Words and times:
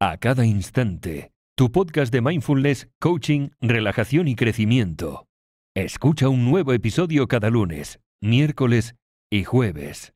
a 0.00 0.16
cada 0.16 0.46
instante. 0.46 1.32
Tu 1.56 1.72
podcast 1.72 2.12
de 2.12 2.20
mindfulness, 2.20 2.88
coaching, 3.00 3.48
relajación 3.60 4.28
y 4.28 4.36
crecimiento. 4.36 5.26
Escucha 5.74 6.28
un 6.28 6.44
nuevo 6.44 6.72
episodio 6.72 7.26
cada 7.26 7.50
lunes, 7.50 7.98
miércoles 8.20 8.94
y 9.28 9.42
jueves. 9.42 10.14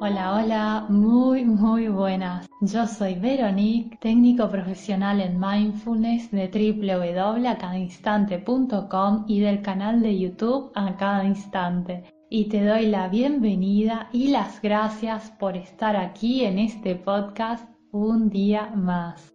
Hola, 0.00 0.34
hola, 0.34 0.86
muy, 0.88 1.44
muy 1.44 1.86
buenas. 1.88 2.48
Yo 2.60 2.88
soy 2.88 3.14
Veronique, 3.14 3.96
técnico 4.00 4.50
profesional 4.50 5.20
en 5.20 5.38
mindfulness 5.38 6.32
de 6.32 6.48
www.acadainstante.com 6.48 9.26
y 9.28 9.38
del 9.40 9.62
canal 9.62 10.02
de 10.02 10.18
YouTube 10.18 10.72
A 10.74 10.96
Cada 10.96 11.24
Instante 11.24 12.02
y 12.30 12.48
te 12.48 12.64
doy 12.64 12.86
la 12.86 13.08
bienvenida 13.08 14.08
y 14.12 14.28
las 14.28 14.60
gracias 14.60 15.30
por 15.38 15.56
estar 15.56 15.96
aquí 15.96 16.44
en 16.44 16.58
este 16.58 16.94
podcast 16.94 17.66
un 17.92 18.28
día 18.28 18.70
más. 18.74 19.34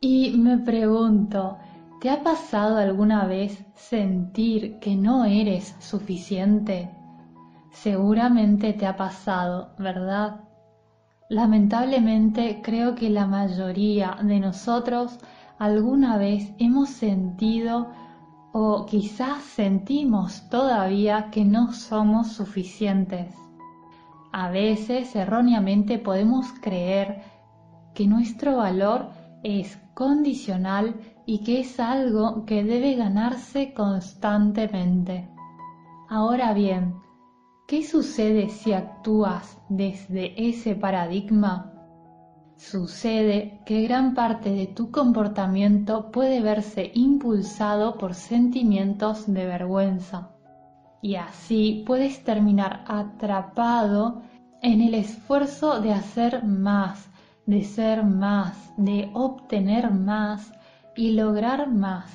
Y 0.00 0.36
me 0.36 0.58
pregunto, 0.58 1.56
¿te 2.00 2.10
ha 2.10 2.22
pasado 2.22 2.76
alguna 2.76 3.26
vez 3.26 3.64
sentir 3.74 4.78
que 4.80 4.96
no 4.96 5.24
eres 5.24 5.74
suficiente? 5.78 6.90
Seguramente 7.70 8.72
te 8.74 8.86
ha 8.86 8.96
pasado, 8.96 9.74
¿verdad? 9.78 10.40
Lamentablemente 11.30 12.60
creo 12.62 12.94
que 12.94 13.08
la 13.08 13.26
mayoría 13.26 14.18
de 14.22 14.40
nosotros 14.40 15.18
alguna 15.58 16.18
vez 16.18 16.52
hemos 16.58 16.90
sentido 16.90 17.88
o 18.52 18.84
quizás 18.86 19.42
sentimos 19.42 20.48
todavía 20.50 21.30
que 21.30 21.44
no 21.44 21.72
somos 21.72 22.28
suficientes. 22.28 23.34
A 24.32 24.50
veces 24.50 25.16
erróneamente 25.16 25.98
podemos 25.98 26.52
creer 26.60 27.22
que 27.94 28.06
nuestro 28.06 28.56
valor 28.56 29.08
es 29.42 29.78
condicional 29.94 30.96
y 31.26 31.44
que 31.44 31.60
es 31.60 31.78
algo 31.80 32.44
que 32.44 32.64
debe 32.64 32.94
ganarse 32.94 33.72
constantemente. 33.72 35.28
Ahora 36.08 36.52
bien, 36.52 36.94
¿qué 37.66 37.82
sucede 37.82 38.48
si 38.48 38.72
actúas 38.72 39.58
desde 39.68 40.48
ese 40.48 40.74
paradigma? 40.74 41.70
Sucede 42.56 43.60
que 43.66 43.82
gran 43.82 44.14
parte 44.14 44.50
de 44.50 44.66
tu 44.66 44.90
comportamiento 44.90 46.10
puede 46.10 46.40
verse 46.40 46.90
impulsado 46.94 47.98
por 47.98 48.14
sentimientos 48.14 49.32
de 49.32 49.46
vergüenza 49.46 50.34
y 51.04 51.16
así 51.16 51.84
puedes 51.86 52.24
terminar 52.24 52.82
atrapado 52.88 54.22
en 54.62 54.80
el 54.80 54.94
esfuerzo 54.94 55.80
de 55.82 55.92
hacer 55.92 56.44
más, 56.44 57.10
de 57.46 57.64
ser 57.64 58.04
más, 58.04 58.72
de 58.76 59.10
obtener 59.12 59.90
más 59.90 60.52
y 60.96 61.12
lograr 61.12 61.70
más, 61.70 62.10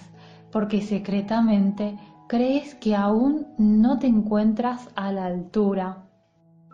porque 0.51 0.81
secretamente 0.81 1.97
crees 2.27 2.75
que 2.75 2.95
aún 2.95 3.47
no 3.57 3.99
te 3.99 4.07
encuentras 4.07 4.89
a 4.95 5.11
la 5.11 5.25
altura 5.25 6.05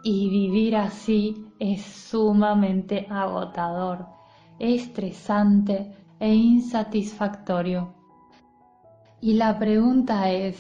y 0.04 0.30
vivir 0.30 0.76
así 0.76 1.46
es 1.60 1.82
sumamente 1.82 3.08
agotador, 3.10 4.08
estresante 4.60 5.92
e 6.20 6.34
insatisfactorio. 6.34 7.94
Y 9.20 9.34
la 9.34 9.58
pregunta 9.58 10.30
es, 10.30 10.58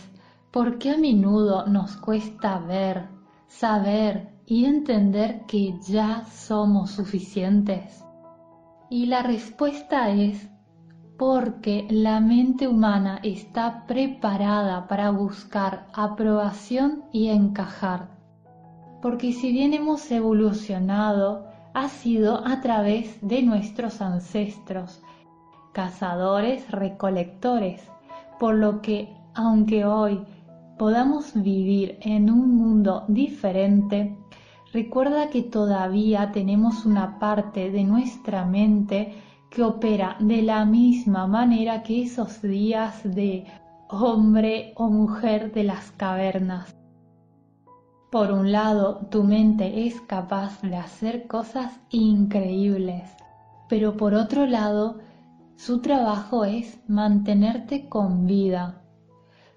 ¿por 0.51 0.79
qué 0.79 0.91
a 0.91 0.97
menudo 0.97 1.67
nos 1.67 1.95
cuesta 1.97 2.57
ver, 2.59 3.07
saber 3.47 4.34
y 4.45 4.65
entender 4.65 5.41
que 5.47 5.79
ya 5.81 6.25
somos 6.25 6.91
suficientes? 6.91 8.03
Y 8.89 9.07
la 9.07 9.23
respuesta 9.23 10.09
es 10.11 10.49
porque 11.17 11.87
la 11.89 12.19
mente 12.19 12.67
humana 12.67 13.19
está 13.23 13.85
preparada 13.87 14.87
para 14.87 15.11
buscar 15.11 15.87
aprobación 15.93 17.03
y 17.11 17.29
encajar 17.29 18.15
porque 19.05 19.33
si 19.33 19.51
bien 19.51 19.75
hemos 19.75 20.09
evolucionado, 20.09 21.45
ha 21.75 21.89
sido 21.89 22.43
a 22.43 22.59
través 22.61 23.19
de 23.21 23.43
nuestros 23.43 24.01
ancestros, 24.01 24.99
cazadores 25.73 26.71
recolectores, 26.71 27.87
por 28.39 28.55
lo 28.55 28.81
que 28.81 29.15
aunque 29.35 29.85
hoy 29.85 30.25
podamos 30.79 31.39
vivir 31.39 31.99
en 32.01 32.31
un 32.31 32.55
mundo 32.55 33.03
diferente, 33.07 34.17
recuerda 34.75 35.29
que 35.29 35.41
todavía 35.41 36.33
tenemos 36.33 36.85
una 36.85 37.17
parte 37.17 37.71
de 37.71 37.85
nuestra 37.85 38.43
mente 38.43 39.15
que 39.49 39.63
opera 39.63 40.17
de 40.19 40.41
la 40.41 40.65
misma 40.65 41.27
manera 41.27 41.81
que 41.81 42.03
esos 42.03 42.41
días 42.41 43.01
de 43.05 43.45
hombre 43.87 44.73
o 44.75 44.89
mujer 44.89 45.53
de 45.53 45.63
las 45.63 45.91
cavernas. 45.91 46.75
Por 48.11 48.33
un 48.33 48.51
lado, 48.51 49.07
tu 49.09 49.23
mente 49.23 49.87
es 49.87 50.01
capaz 50.01 50.61
de 50.61 50.75
hacer 50.75 51.25
cosas 51.25 51.71
increíbles, 51.89 53.09
pero 53.69 53.95
por 53.95 54.13
otro 54.13 54.45
lado, 54.45 54.99
su 55.55 55.79
trabajo 55.79 56.43
es 56.43 56.81
mantenerte 56.89 57.87
con 57.87 58.25
vida. 58.25 58.81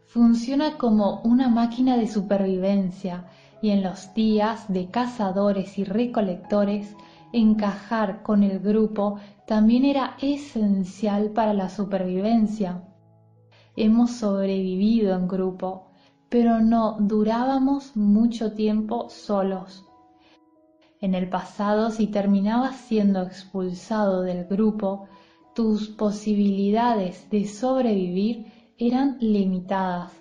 Funciona 0.06 0.78
como 0.78 1.22
una 1.22 1.48
máquina 1.48 1.96
de 1.96 2.06
supervivencia 2.06 3.26
y 3.60 3.70
en 3.70 3.82
los 3.82 4.14
días 4.14 4.72
de 4.72 4.90
cazadores 4.90 5.78
y 5.78 5.84
recolectores, 5.84 6.94
encajar 7.32 8.22
con 8.22 8.42
el 8.42 8.60
grupo 8.60 9.18
también 9.46 9.84
era 9.84 10.16
esencial 10.20 11.30
para 11.30 11.52
la 11.54 11.68
supervivencia. 11.68 12.84
Hemos 13.76 14.12
sobrevivido 14.12 15.14
en 15.14 15.28
grupo, 15.28 15.90
pero 16.28 16.60
no 16.60 16.96
durábamos 17.00 17.96
mucho 17.96 18.52
tiempo 18.52 19.08
solos. 19.08 19.84
En 21.00 21.14
el 21.14 21.28
pasado, 21.28 21.90
si 21.90 22.08
terminabas 22.08 22.76
siendo 22.76 23.22
expulsado 23.22 24.22
del 24.22 24.46
grupo, 24.46 25.06
tus 25.54 25.88
posibilidades 25.88 27.30
de 27.30 27.46
sobrevivir 27.46 28.46
eran 28.78 29.16
limitadas. 29.20 30.12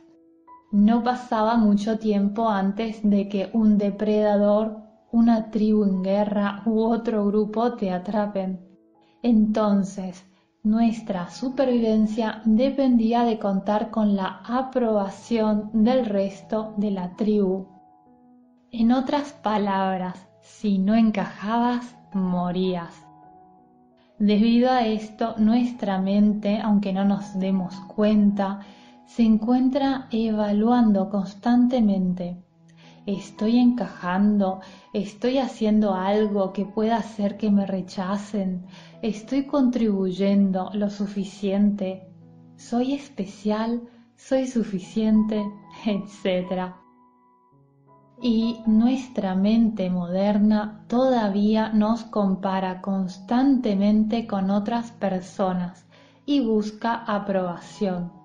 No 0.72 1.02
pasaba 1.02 1.56
mucho 1.56 1.98
tiempo 1.98 2.50
antes 2.50 3.00
de 3.02 3.30
que 3.30 3.50
un 3.54 3.78
depredador, 3.78 4.82
una 5.12 5.50
tribu 5.50 5.86
en 5.86 6.04
guerra 6.04 6.62
u 6.66 6.82
otro 6.82 7.26
grupo 7.26 7.74
te 7.74 7.90
atrapen. 7.92 8.60
Entonces, 9.24 10.26
nuestra 10.64 11.30
supervivencia 11.30 12.42
dependía 12.44 13.24
de 13.24 13.40
contar 13.40 13.92
con 13.92 14.18
la 14.18 14.42
aprobación 14.46 15.70
del 15.72 16.06
resto 16.06 16.74
de 16.76 16.92
la 16.92 17.16
tribu. 17.16 17.68
En 18.70 18.92
otras 18.92 19.32
palabras, 19.32 20.28
si 20.42 20.80
no 20.80 20.96
encajabas, 20.96 21.96
morías. 22.14 22.94
Debido 24.20 24.70
a 24.70 24.86
esto, 24.86 25.36
nuestra 25.38 26.02
mente, 26.02 26.60
aunque 26.60 26.92
no 26.92 27.06
nos 27.06 27.40
demos 27.40 27.74
cuenta, 27.88 28.60
se 29.08 29.24
encuentra 29.24 30.08
evaluando 30.12 31.10
constantemente. 31.10 32.38
¿Estoy 33.08 33.58
encajando? 33.58 34.60
¿Estoy 34.94 35.38
haciendo 35.38 35.96
algo 35.96 36.52
que 36.52 36.66
pueda 36.66 36.98
hacer 36.98 37.38
que 37.38 37.50
me 37.50 37.66
rechacen? 37.66 38.68
estoy 39.02 39.46
contribuyendo 39.46 40.70
lo 40.74 40.90
suficiente, 40.90 42.08
soy 42.56 42.94
especial, 42.94 43.82
soy 44.16 44.48
suficiente, 44.48 45.44
etc. 45.86 46.74
Y 48.22 48.60
nuestra 48.66 49.36
mente 49.36 49.90
moderna 49.90 50.84
todavía 50.88 51.70
nos 51.70 52.04
compara 52.04 52.82
constantemente 52.82 54.26
con 54.26 54.50
otras 54.50 54.92
personas 54.92 55.86
y 56.26 56.42
busca 56.42 56.96
aprobación. 56.96 58.17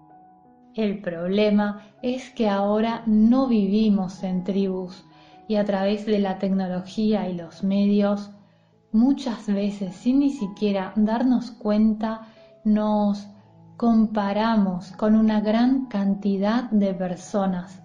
El 0.75 1.03
problema 1.03 1.83
es 2.01 2.31
que 2.31 2.49
ahora 2.49 3.03
no 3.05 3.47
vivimos 3.47 4.23
en 4.23 4.43
tribus 4.43 5.05
y 5.47 5.57
a 5.57 5.65
través 5.67 6.07
de 6.07 6.19
la 6.19 6.39
tecnología 6.39 7.29
y 7.29 7.35
los 7.35 7.63
medios 7.63 8.31
muchas 8.91 9.47
veces 9.47 9.95
sin 9.95 10.21
ni 10.21 10.31
siquiera 10.31 10.95
darnos 10.97 11.51
cuenta 11.51 12.29
nos 12.65 13.29
comparamos 13.77 14.93
con 14.93 15.15
una 15.15 15.41
gran 15.41 15.87
cantidad 15.87 16.71
de 16.71 16.95
personas. 16.95 17.83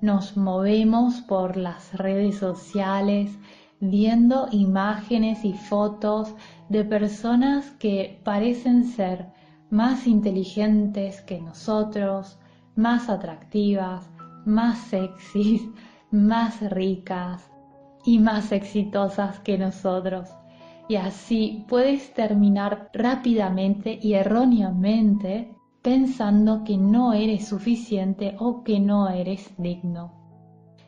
Nos 0.00 0.36
movemos 0.36 1.22
por 1.22 1.56
las 1.56 1.94
redes 1.94 2.38
sociales 2.38 3.36
viendo 3.80 4.46
imágenes 4.52 5.44
y 5.44 5.54
fotos 5.54 6.32
de 6.68 6.84
personas 6.84 7.70
que 7.72 8.20
parecen 8.22 8.84
ser 8.84 9.32
más 9.70 10.06
inteligentes 10.06 11.20
que 11.22 11.40
nosotros, 11.40 12.38
más 12.76 13.08
atractivas, 13.08 14.08
más 14.44 14.78
sexys, 14.78 15.62
más 16.10 16.60
ricas 16.70 17.50
y 18.04 18.18
más 18.18 18.52
exitosas 18.52 19.38
que 19.40 19.58
nosotros 19.58 20.30
y 20.90 20.96
así 20.96 21.64
puedes 21.68 22.12
terminar 22.14 22.90
rápidamente 22.92 23.96
y 24.02 24.14
erróneamente 24.14 25.54
pensando 25.82 26.64
que 26.64 26.76
no 26.76 27.12
eres 27.12 27.46
suficiente 27.46 28.34
o 28.40 28.64
que 28.64 28.80
no 28.80 29.08
eres 29.08 29.54
digno. 29.56 30.12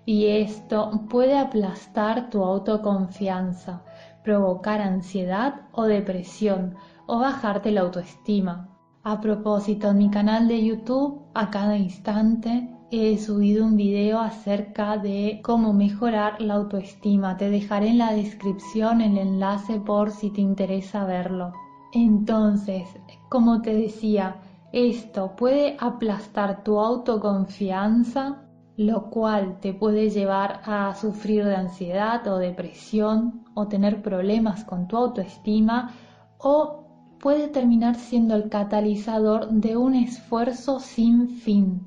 Y 0.05 0.27
esto 0.27 1.07
puede 1.09 1.39
aplastar 1.39 2.31
tu 2.31 2.43
autoconfianza, 2.43 3.85
provocar 4.25 4.81
ansiedad 4.81 5.69
o 5.71 5.85
depresión 5.85 6.75
o 7.07 7.21
bajarte 7.21 7.71
la 7.71 7.83
autoestima. 7.83 8.72
A 9.05 9.21
propósito, 9.21 9.91
en 9.91 9.99
mi 9.99 10.11
canal 10.11 10.47
de 10.47 10.65
YouTube, 10.65 11.23
a 11.35 11.51
cada 11.51 11.77
instante, 11.77 12.69
he 12.93 13.19
subido 13.19 13.65
un 13.65 13.77
video 13.77 14.21
acerca 14.21 14.97
de 14.97 15.41
cómo 15.43 15.73
mejorar 15.73 16.41
la 16.41 16.55
autoestima. 16.55 17.37
Te 17.37 17.51
dejaré 17.51 17.89
en 17.89 17.99
la 17.99 18.13
descripción 18.13 19.01
el 19.01 19.19
enlace 19.19 19.81
por 19.81 20.13
si 20.13 20.31
te 20.31 20.41
interesa 20.41 21.05
verlo. 21.05 21.53
Entonces, 21.93 22.89
como 23.29 23.61
te 23.61 23.75
decía, 23.75 24.37
esto 24.73 25.35
puede 25.35 25.77
aplastar 25.81 26.63
tu 26.63 26.79
autoconfianza, 26.79 28.45
lo 28.77 29.11
cual 29.11 29.59
te 29.59 29.75
puede 29.75 30.11
llevar 30.11 30.61
a 30.65 30.95
sufrir 30.95 31.45
de 31.45 31.57
ansiedad 31.57 32.25
o 32.29 32.39
depresión 32.39 33.43
o 33.55 33.67
tener 33.67 34.01
problemas 34.01 34.63
con 34.65 34.87
tu 34.87 34.97
autoestima 34.97 35.91
o 36.39 36.82
puede 37.23 37.49
terminar 37.49 37.95
siendo 37.95 38.35
el 38.35 38.51
catalizador 38.51 39.49
de 39.49 39.79
un 39.79 39.95
esfuerzo 39.95 40.81
sin 40.81 41.29
fin 41.29 41.87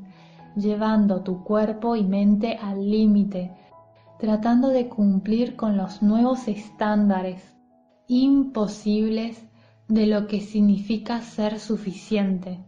llevando 0.55 1.21
tu 1.21 1.43
cuerpo 1.43 1.95
y 1.95 2.03
mente 2.03 2.57
al 2.61 2.89
límite, 2.89 3.51
tratando 4.19 4.69
de 4.69 4.87
cumplir 4.87 5.55
con 5.55 5.77
los 5.77 6.01
nuevos 6.01 6.47
estándares 6.47 7.43
imposibles 8.07 9.45
de 9.87 10.07
lo 10.07 10.27
que 10.27 10.39
significa 10.39 11.21
ser 11.21 11.59
suficiente. 11.59 12.63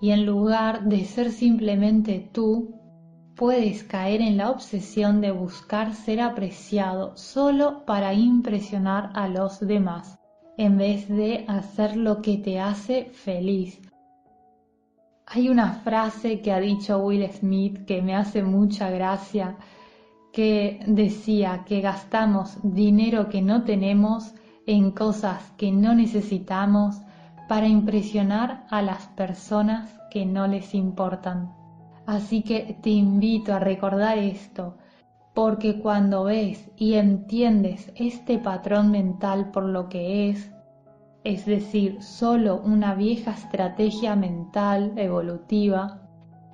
Y 0.00 0.10
en 0.10 0.26
lugar 0.26 0.84
de 0.84 1.04
ser 1.04 1.30
simplemente 1.30 2.30
tú, 2.32 2.74
puedes 3.34 3.84
caer 3.84 4.22
en 4.22 4.38
la 4.38 4.50
obsesión 4.50 5.20
de 5.20 5.30
buscar 5.30 5.94
ser 5.94 6.20
apreciado 6.20 7.16
solo 7.16 7.84
para 7.84 8.14
impresionar 8.14 9.10
a 9.14 9.28
los 9.28 9.60
demás, 9.60 10.18
en 10.58 10.78
vez 10.78 11.08
de 11.08 11.44
hacer 11.48 11.96
lo 11.96 12.22
que 12.22 12.38
te 12.38 12.60
hace 12.60 13.04
feliz 13.06 13.80
hay 15.28 15.48
una 15.48 15.72
frase 15.72 16.40
que 16.40 16.52
ha 16.52 16.60
dicho 16.60 16.98
Will 16.98 17.28
Smith 17.32 17.84
que 17.84 18.00
me 18.00 18.14
hace 18.14 18.44
mucha 18.44 18.90
gracia, 18.90 19.56
que 20.32 20.80
decía 20.86 21.64
que 21.66 21.80
gastamos 21.80 22.58
dinero 22.62 23.28
que 23.28 23.42
no 23.42 23.64
tenemos 23.64 24.34
en 24.66 24.92
cosas 24.92 25.52
que 25.56 25.72
no 25.72 25.94
necesitamos 25.94 27.00
para 27.48 27.66
impresionar 27.66 28.66
a 28.70 28.82
las 28.82 29.06
personas 29.08 29.98
que 30.10 30.24
no 30.24 30.46
les 30.46 30.74
importan. 30.74 31.52
Así 32.06 32.42
que 32.42 32.78
te 32.80 32.90
invito 32.90 33.52
a 33.52 33.58
recordar 33.58 34.18
esto, 34.18 34.76
porque 35.36 35.78
cuando 35.80 36.24
ves 36.24 36.70
y 36.78 36.94
entiendes 36.94 37.92
este 37.94 38.38
patrón 38.38 38.90
mental 38.90 39.50
por 39.50 39.64
lo 39.64 39.90
que 39.90 40.30
es, 40.30 40.50
es 41.24 41.44
decir, 41.44 42.02
solo 42.02 42.62
una 42.64 42.94
vieja 42.94 43.32
estrategia 43.32 44.16
mental 44.16 44.94
evolutiva 44.96 46.00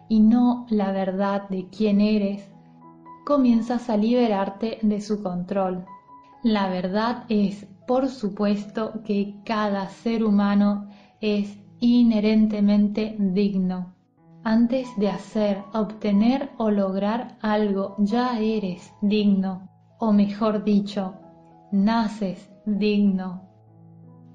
y 0.09 0.19
no 0.19 0.67
la 0.69 0.91
verdad 0.91 1.49
de 1.49 1.69
quién 1.69 2.01
eres, 2.01 2.53
comienzas 3.25 3.89
a 3.89 3.97
liberarte 3.97 4.81
de 4.83 5.01
su 5.01 5.23
control. 5.23 5.85
La 6.43 6.69
verdad 6.69 7.23
es, 7.29 7.69
por 7.87 8.09
supuesto, 8.09 9.05
que 9.05 9.37
cada 9.45 9.91
ser 9.91 10.25
humano 10.25 10.89
es 11.21 11.57
inherentemente 11.79 13.15
digno. 13.17 13.95
Antes 14.45 14.89
de 14.97 15.09
hacer, 15.09 15.63
obtener 15.73 16.51
o 16.59 16.69
lograr 16.71 17.39
algo, 17.43 17.95
ya 17.99 18.41
eres 18.41 18.93
digno, 19.01 19.69
o 20.01 20.13
mejor 20.13 20.65
dicho, 20.65 21.15
naces 21.71 22.51
digno. 22.67 23.49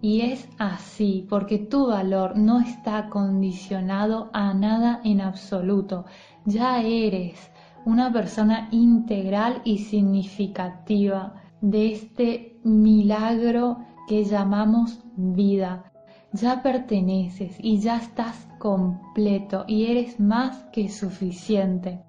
Y 0.02 0.22
es 0.22 0.48
así 0.60 1.28
porque 1.30 1.58
tu 1.58 1.88
valor 1.88 2.38
no 2.38 2.62
está 2.62 3.10
condicionado 3.10 4.30
a 4.32 4.54
nada 4.54 5.02
en 5.04 5.20
absoluto. 5.20 6.06
Ya 6.46 6.82
eres 6.82 7.52
una 7.84 8.14
persona 8.14 8.70
integral 8.72 9.62
y 9.66 9.80
significativa 9.80 11.34
de 11.60 11.92
este 11.92 12.60
milagro 12.64 13.80
que 14.08 14.24
llamamos 14.24 15.04
vida. 15.18 15.92
Ya 16.34 16.62
perteneces 16.62 17.56
y 17.60 17.80
ya 17.80 17.98
estás 17.98 18.48
completo 18.60 19.64
y 19.68 19.86
eres 19.86 20.20
más 20.20 20.66
que 20.72 20.90
suficiente. 20.90 22.04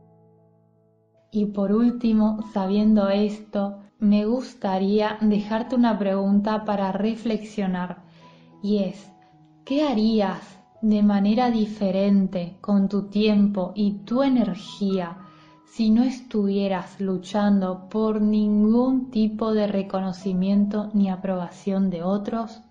Y 1.30 1.46
por 1.46 1.72
último, 1.72 2.40
sabiendo 2.52 3.08
esto, 3.08 3.78
me 4.00 4.24
gustaría 4.24 5.18
dejarte 5.20 5.76
una 5.76 5.98
pregunta 5.98 6.64
para 6.64 6.92
reflexionar 6.92 8.02
y 8.62 8.78
es, 8.78 9.12
¿qué 9.64 9.82
harías 9.82 10.58
de 10.82 11.02
manera 11.02 11.50
diferente 11.50 12.56
con 12.60 12.88
tu 12.88 13.08
tiempo 13.08 13.72
y 13.74 14.04
tu 14.04 14.22
energía 14.22 15.18
si 15.66 15.90
no 15.90 16.02
estuvieras 16.02 17.00
luchando 17.00 17.88
por 17.88 18.20
ningún 18.20 19.10
tipo 19.10 19.52
de 19.52 19.66
reconocimiento 19.66 20.90
ni 20.94 21.10
aprobación 21.10 21.90
de 21.90 22.02
otros? 22.02 22.62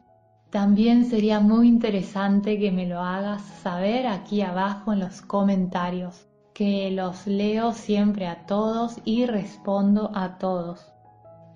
También 0.50 1.06
sería 1.06 1.40
muy 1.40 1.68
interesante 1.68 2.58
que 2.58 2.72
me 2.72 2.88
lo 2.88 3.02
hagas 3.02 3.42
saber 3.42 4.08
aquí 4.08 4.42
abajo 4.42 4.94
en 4.94 5.00
los 5.00 5.22
comentarios, 5.22 6.28
que 6.54 6.90
los 6.92 7.28
leo 7.28 7.74
siempre 7.74 8.28
a 8.28 8.46
todos 8.46 8.98
y 9.06 9.26
respondo 9.26 10.12
a 10.14 10.38
todos 10.38 10.94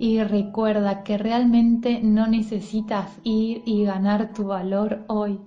y 0.01 0.23
recuerda 0.23 1.03
que 1.03 1.19
realmente 1.19 1.99
no 2.01 2.25
necesitas 2.25 3.19
ir 3.21 3.61
y 3.67 3.83
ganar 3.83 4.33
tu 4.33 4.45
valor 4.45 5.03
hoy. 5.05 5.39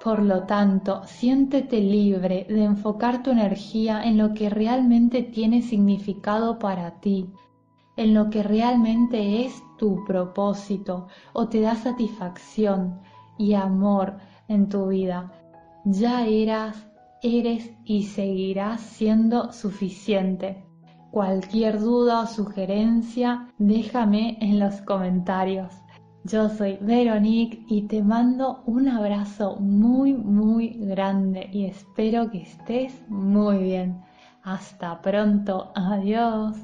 Por 0.00 0.22
lo 0.22 0.44
tanto, 0.44 1.02
siéntete 1.04 1.80
libre 1.80 2.46
de 2.48 2.62
enfocar 2.62 3.24
tu 3.24 3.32
energía 3.32 4.04
en 4.04 4.18
lo 4.18 4.34
que 4.34 4.50
realmente 4.50 5.24
tiene 5.24 5.62
significado 5.62 6.60
para 6.60 7.00
ti, 7.00 7.28
en 7.96 8.14
lo 8.14 8.30
que 8.30 8.42
realmente 8.42 9.44
es 9.44 9.62
tu 9.78 10.04
propósito 10.04 11.08
o 11.32 11.48
te 11.48 11.60
da 11.60 11.74
satisfacción 11.74 13.00
y 13.38 13.54
amor 13.54 14.18
en 14.48 14.68
tu 14.68 14.88
vida. 14.88 15.32
Ya 15.84 16.26
eras, 16.26 16.88
eres 17.22 17.72
y 17.84 18.04
seguirás 18.04 18.80
siendo 18.80 19.52
suficiente. 19.52 20.64
Cualquier 21.10 21.80
duda 21.80 22.20
o 22.20 22.26
sugerencia, 22.26 23.48
déjame 23.58 24.38
en 24.40 24.58
los 24.58 24.80
comentarios. 24.80 25.72
Yo 26.24 26.48
soy 26.48 26.78
Veronique 26.80 27.64
y 27.68 27.82
te 27.88 28.02
mando 28.02 28.62
un 28.66 28.88
abrazo 28.88 29.56
muy, 29.56 30.14
muy 30.14 30.68
grande 30.68 31.50
y 31.52 31.66
espero 31.66 32.30
que 32.30 32.42
estés 32.42 32.94
muy 33.08 33.58
bien. 33.58 34.00
Hasta 34.44 35.02
pronto. 35.02 35.72
Adiós. 35.74 36.56